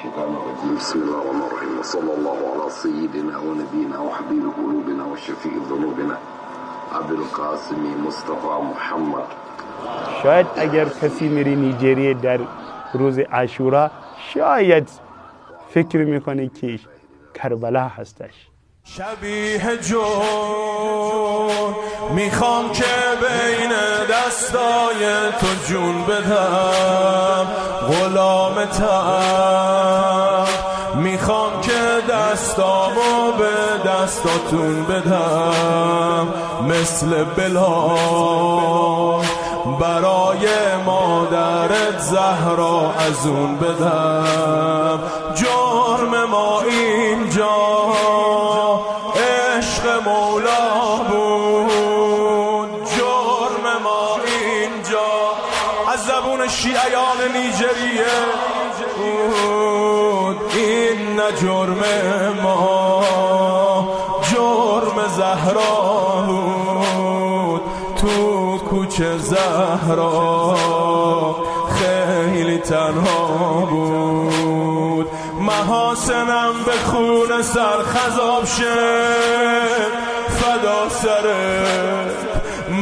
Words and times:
الشيطان 0.00 0.34
الرجيم. 0.36 0.76
بسم 0.76 0.98
الله 1.02 1.18
الرحمن 1.22 1.42
الرحيم. 1.42 1.78
وصلى 1.80 2.12
الله 2.18 2.38
على 2.52 2.70
سيدنا 2.70 3.38
ونبينا 3.38 3.98
وحبيب 3.98 4.44
قلوبنا 4.56 5.04
وشفيع 5.04 5.52
ذنوبنا. 5.70 6.16
عبد 6.92 7.10
القاسم 7.12 8.06
مصطفى 8.06 8.54
محمد. 8.70 9.28
شاید 10.22 10.46
اگر 10.56 10.88
کسی 10.88 11.28
میری 11.28 11.56
نیجریه 11.56 12.14
در 12.14 12.40
روز 12.94 13.18
عاشورا 13.18 13.90
شاید 14.34 14.88
فکر 15.68 16.04
می‌کنه 16.04 16.48
که 16.48 16.78
کربلا 17.34 17.88
هستش. 17.88 18.48
شبیه 18.84 19.76
جون. 19.76 20.00
می‌خوام 22.10 22.72
که 22.72 22.84
بین 23.20 23.72
دستای 24.10 25.32
تو 25.40 25.46
جون 25.68 26.04
بدم. 26.04 27.46
غلامتم. 27.88 29.26
می‌خوام 30.94 31.60
که 31.60 32.02
دستامو 32.10 33.32
به 33.38 33.54
دستاتون 33.90 34.84
بدم. 34.84 36.28
مثل 36.68 37.24
بلال. 37.24 39.24
برای 39.80 40.46
مادرت 40.86 41.98
زهرا 41.98 42.94
از 42.98 43.26
اون 43.26 43.58
بدم. 43.58 45.00
جرم 45.34 45.59
شیعیان 56.50 57.36
نیجریه. 57.36 58.16
بود 58.96 60.36
این 60.54 61.16
نه 61.16 61.32
جرم 61.40 61.80
ما 62.42 63.04
جرم 64.22 65.08
زهرا 65.16 66.24
بود. 66.26 67.62
تو 67.96 68.58
کوچه 68.58 69.18
زهرا 69.18 70.56
خیلی 71.78 72.58
تنها 72.58 73.66
بود. 73.70 75.08
محاسنم 75.40 76.52
به 76.66 76.72
خون 76.72 77.42
سر 77.42 77.82
خذاب 77.82 78.44
شد. 78.44 79.92
فدا 80.40 80.88
سرت 80.88 81.89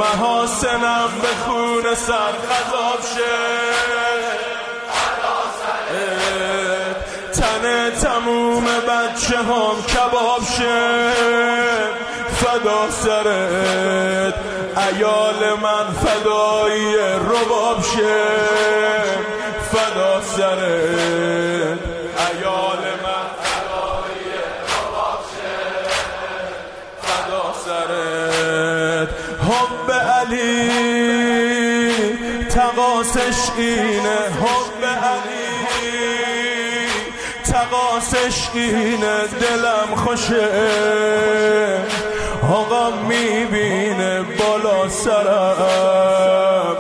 محاسنم 0.08 1.08
به 1.22 1.28
خون 1.44 1.94
سر 1.94 2.32
خذاب 2.48 3.00
شد 3.14 4.38
تن 7.32 7.90
تموم 7.90 8.64
بچه 8.64 9.36
هم 9.36 9.82
کباب 9.94 10.42
شد 10.56 11.94
فدا 12.36 12.90
سرت 12.90 14.34
ایال 14.76 15.54
من 15.62 15.94
فدایی 15.94 16.94
رباب 17.30 17.82
شد 17.82 19.18
فدا 19.72 20.20
سرت. 20.36 21.37
تقاسش 33.08 33.50
اینه 33.56 34.18
حب 34.40 34.84
علی. 34.84 35.48
تقاسش 37.52 38.48
اینه 38.54 39.26
دلم 39.40 39.94
خوشه. 39.96 40.48
آقا 42.42 42.90
می‌بینه 42.90 44.22
بالا 44.22 44.88
سرم. 44.88 46.76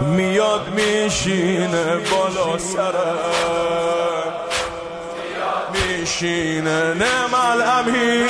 میاد 0.00 0.68
میشینه 0.68 1.96
بالا 1.96 2.58
سرم. 2.58 4.34
میشینه 5.72 6.94
نعم 6.94 7.34
الامیر 7.52 8.28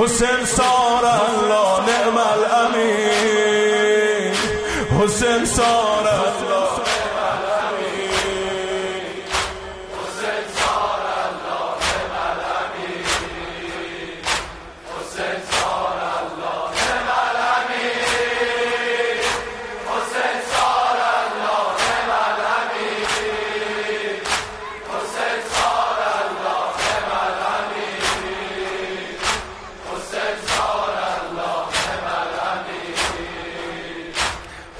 حسین 0.00 0.44
سار 0.44 1.04
الله 1.04 2.01
حسین 5.12 5.44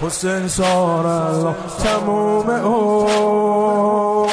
حسین 0.03 0.49
سار 0.49 1.07
الله 1.07 1.55
تموم 1.85 2.51
او 2.51 4.27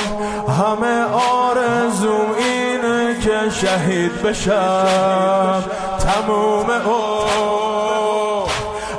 همه 0.47 1.03
آرزوم 1.13 2.31
اینه 2.40 3.19
که 3.19 3.50
شهید 3.50 4.22
بشم. 4.24 5.63
تموم 6.00 6.69
او 6.69 7.25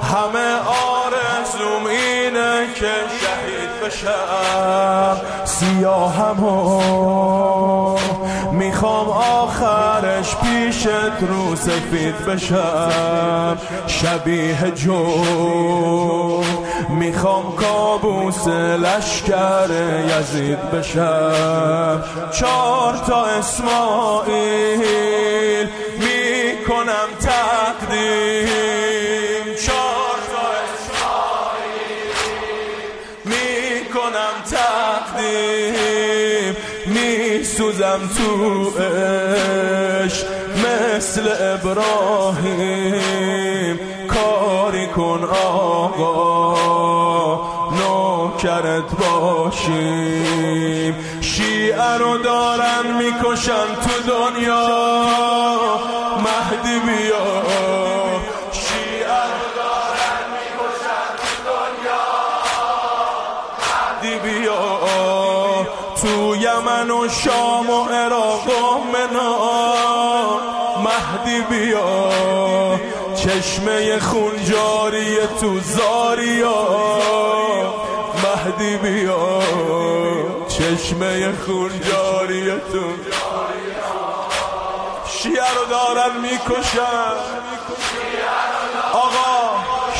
همه 0.02 0.54
آرزوم 0.66 1.86
اینه 1.86 2.66
که 2.74 2.92
شهید 3.20 3.70
بشم. 3.84 5.20
سیاهم 5.44 6.36
می‌خوام 8.52 9.08
آخرش 9.08 10.36
پیشت 10.36 10.88
رو 11.20 11.56
سفید 11.56 12.24
بشم. 12.24 13.58
شبیه 13.86 14.70
جو 14.70 14.96
می‌خوام 17.10 17.56
کابوس 17.56 18.48
لشکر 18.48 19.70
یزید 20.08 20.70
بشم. 20.70 22.04
چهار 22.32 22.96
تا 23.06 23.26
اسماعیل 23.26 24.88
می‌کنم 25.98 27.08
تقدیم. 27.20 28.46
چهار 29.66 30.18
تا 30.32 30.44
اسماعیل 30.66 32.14
می‌کنم 33.24 34.34
تقدیم. 34.50 36.56
میسوزم 36.86 38.00
تو 38.18 38.70
عشق 38.70 40.26
مثل 40.64 41.26
ابراهیم. 41.54 43.10
کاری 44.10 44.86
کن 44.86 45.28
آقا 45.44 46.60
نوکرت 47.70 48.90
باشیم. 49.00 50.94
شیعه 51.20 51.98
رو 51.98 52.18
دارن 52.18 52.86
می‌کشن 52.98 53.74
تو 53.82 53.94
دنیا. 54.08 54.66
مهدی 56.16 56.78
بیا. 56.80 57.26
می‌کشن 60.34 61.06
تو 61.20 61.32
دنیا. 61.46 62.06
مهدی 64.02 64.14
تو 66.02 66.34
شام 67.08 67.70
و 67.70 67.84
عراق 67.84 68.46
و 68.46 68.50
منا. 68.92 69.34
مهدی 70.84 71.40
بیا. 71.40 72.59
چشمه 73.30 74.00
خون 74.00 74.44
جاری 74.44 75.16
تو 75.40 75.60
زاریا. 75.60 76.66
مهدی 78.22 78.76
بیا. 78.76 79.42
چشمه 80.48 81.32
خون 81.46 81.70
جاری 81.80 82.50
تو 82.50 82.84
شیعه 85.06 85.54
رو 85.54 85.64
دارن 85.70 86.20
می‌کشن. 86.20 87.14
آقا 88.92 89.56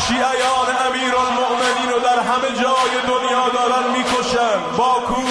شیعیان 0.07 0.69
امیر 0.87 1.15
المؤمنین 1.17 1.89
رو 1.93 1.99
در 2.01 2.19
همه 2.21 2.49
جای 2.63 2.95
دنیا 3.09 3.49
دارن 3.55 3.91
می‌کشن. 3.97 4.77
باکو 4.77 5.23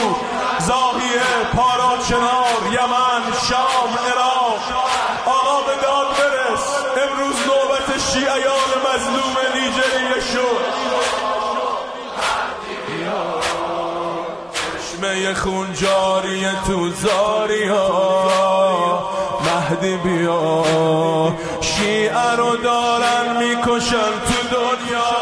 زاهیه 0.60 1.30
پاراچنار 1.56 2.62
یمن 2.72 3.24
شام. 3.50 3.79
شد. 10.34 10.80
چشمه 14.54 15.34
خون 15.34 15.74
جاری 15.74 16.46
تو 16.68 16.90
زاریا 16.90 17.90
مهدی 19.46 19.98
بیا. 19.98 20.64
شیعه 21.62 22.36
رو 22.38 22.56
دارن 22.58 23.38
می‌کشن 23.38 24.12
تو 24.28 24.56
دنیا. 24.56 25.19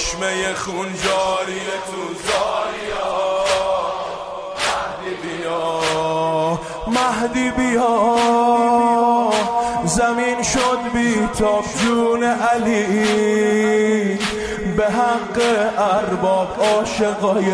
چشمه 0.00 0.54
خون 0.54 0.86
جاری 0.86 1.60
تو 1.86 2.02
زاریا. 2.24 3.44
مهدی 4.56 5.14
بیا 5.22 6.60
مهدی 6.86 7.50
بیا. 7.50 7.92
زمین 9.84 10.42
شد 10.42 10.80
بی 10.94 11.28
تاب 11.38 11.64
جون 11.82 12.24
علی. 12.24 12.84
به 14.76 14.86
حق 14.86 15.36
ارباب 15.78 16.48
عاشقای 16.60 17.52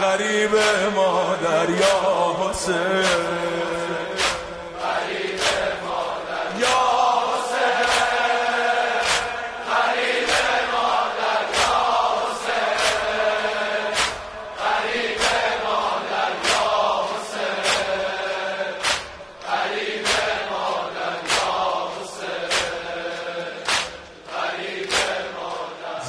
قریب 0.00 0.54
مادر 0.94 1.70
یا 1.70 2.36
حسین. 2.40 3.57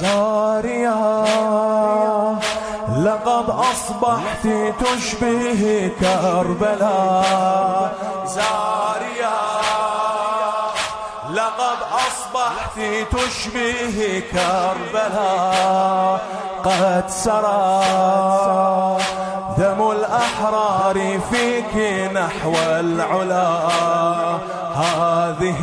زاريا 0.00 1.24
لقد 3.04 3.50
أصبحت 3.50 4.44
تشبه 4.80 5.90
كربلاء. 6.00 7.92
زاريا 8.26 9.40
لقد 11.30 11.80
أصبحت 12.06 12.76
تشبه 13.12 14.22
كربلاء. 14.32 16.20
قد 16.64 17.04
سرى 17.08 17.82
دم 19.58 19.80
الأحرار 19.90 21.20
فيك 21.30 21.74
نحو 22.12 22.54
العلا. 22.80 23.50
هذه 24.74 25.60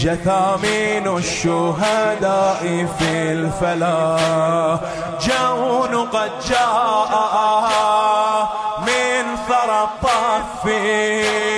جثامين 0.00 1.16
الشهداء 1.16 2.86
في 2.98 3.32
الفلا 3.32 4.16
جون 5.20 6.08
قد 6.08 6.30
جاء 6.48 7.12
من 8.86 9.36
ثرى 9.48 9.82
الطفين 9.82 11.50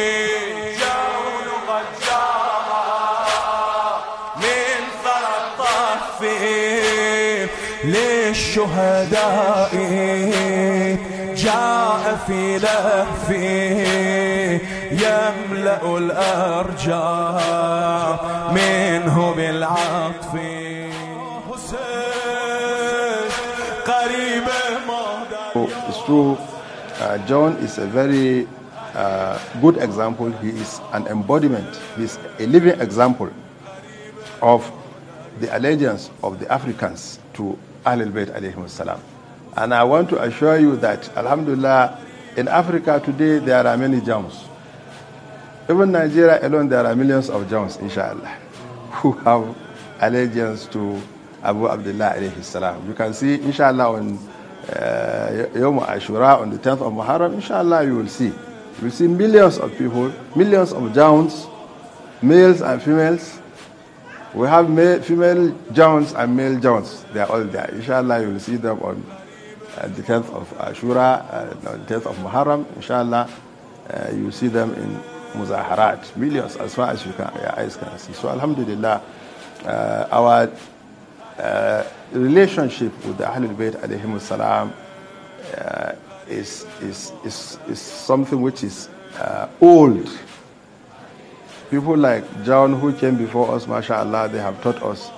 للشهداء 7.84 9.74
جاء 11.41 12.19
في 12.27 12.57
لهفه 12.57 13.37
يملأ 14.91 15.97
الأرجاء 15.97 17.37
منه 18.51 19.33
بالعطف 19.35 20.31
حسين 21.51 23.29
قريب 23.85 24.43
So 25.53 25.63
it's 25.89 26.01
true, 26.05 26.37
uh, 27.01 27.17
John 27.25 27.53
is 27.57 27.77
a 27.79 27.87
very 27.87 28.47
uh, 28.93 29.39
good 29.61 29.77
example. 29.77 30.29
He 30.31 30.49
is 30.49 30.79
an 30.93 31.07
embodiment, 31.07 31.79
he 31.95 32.03
is 32.03 32.19
a 32.39 32.45
living 32.45 32.79
example 32.79 33.29
of 34.41 34.71
the 35.39 35.55
allegiance 35.57 36.09
of 36.23 36.39
the 36.39 36.51
Africans 36.51 37.19
to 37.33 37.57
Ahlul 37.85 38.11
Bayt 38.11 38.29
alayhim 38.37 38.69
salam. 38.69 38.99
And 39.56 39.74
I 39.74 39.84
want 39.84 40.08
to 40.10 40.22
assure 40.22 40.58
you 40.58 40.76
that, 40.76 41.14
Alhamdulillah, 41.16 41.98
in 42.36 42.48
Africa 42.48 43.00
today 43.04 43.38
there 43.38 43.66
are 43.66 43.76
many 43.76 44.00
Johns. 44.00 44.44
Even 45.68 45.92
Nigeria 45.92 46.44
alone, 46.46 46.68
there 46.68 46.86
are 46.86 46.96
millions 46.96 47.28
of 47.28 47.48
Johns, 47.50 47.76
inshallah, 47.76 48.28
who 48.92 49.12
have 49.12 49.54
allegiance 50.00 50.66
to 50.68 51.00
Abu 51.42 51.68
Abdullah. 51.68 52.82
You 52.86 52.94
can 52.94 53.12
see, 53.12 53.34
inshallah, 53.34 53.92
on 53.92 54.18
uh, 54.70 55.46
Yom 55.54 55.80
Ashura, 55.80 56.40
on 56.40 56.50
the 56.50 56.58
10th 56.58 56.80
of 56.80 56.92
Muharram, 56.92 57.34
inshallah, 57.34 57.84
you 57.84 57.96
will 57.96 58.08
see. 58.08 58.26
You 58.26 58.84
will 58.84 58.90
see 58.90 59.06
millions 59.06 59.58
of 59.58 59.76
people, 59.76 60.12
millions 60.34 60.72
of 60.72 60.94
Johns, 60.94 61.46
males 62.22 62.62
and 62.62 62.82
females. 62.82 63.38
We 64.34 64.48
have 64.48 64.70
male, 64.70 65.02
female 65.02 65.54
Johns 65.72 66.14
and 66.14 66.34
male 66.34 66.58
Johns. 66.58 67.04
They 67.12 67.20
are 67.20 67.30
all 67.30 67.44
there. 67.44 67.68
Inshallah, 67.70 68.22
you 68.22 68.28
will 68.30 68.40
see 68.40 68.56
them 68.56 68.80
on 68.80 69.04
uh, 69.82 69.88
the 69.88 70.02
10th 70.02 70.32
of 70.32 70.48
Ashura, 70.58 71.26
uh, 71.30 71.76
the 71.76 71.94
10th 71.94 72.06
of 72.06 72.16
Muharram. 72.18 72.64
Inshallah, 72.76 73.28
uh, 73.90 74.10
you 74.14 74.30
see 74.30 74.48
them 74.48 74.72
in 74.74 75.00
muzaharat, 75.32 76.16
millions 76.16 76.56
as 76.56 76.74
far 76.74 76.90
as 76.90 77.04
you 77.04 77.12
can, 77.12 77.32
your 77.34 77.58
eyes 77.58 77.76
can 77.76 77.98
see. 77.98 78.12
So, 78.12 78.28
Alhamdulillah, 78.28 79.02
uh, 79.64 80.08
our 80.10 80.50
uh, 81.38 81.84
relationship 82.12 82.92
with 83.04 83.18
the 83.18 83.24
Ahlul 83.24 83.56
Bayt 83.56 83.72
alayhim 83.80 84.72
uh, 85.58 85.92
is, 86.28 86.66
is, 86.80 87.12
is, 87.24 87.58
is 87.68 87.80
something 87.80 88.40
which 88.40 88.62
is 88.62 88.88
uh, 89.18 89.48
old. 89.60 90.08
People 91.70 91.96
like 91.96 92.44
John 92.44 92.74
who 92.78 92.92
came 92.92 93.16
before 93.16 93.54
us, 93.54 93.66
mashallah, 93.66 94.28
they 94.28 94.38
have 94.38 94.62
taught 94.62 94.82
us, 94.82 95.10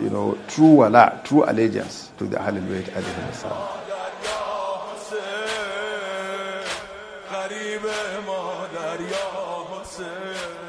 you 0.00 0.10
know, 0.10 0.36
true 0.48 0.74
wala, 0.82 1.20
true 1.24 1.44
allegiance 1.44 2.10
to 2.18 2.24
the 2.24 2.36
Ahlul 2.36 2.66
Bayt 2.68 2.88
alayhim 2.92 3.34
salam. 3.34 3.78
غریب 7.32 7.82
مادر 8.26 9.00
یا 9.00 9.26
حسین 9.70 10.65